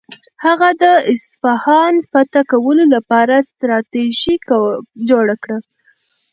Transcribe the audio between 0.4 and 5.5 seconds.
هغه د اصفهان فتح کولو لپاره ستراتیژي جوړه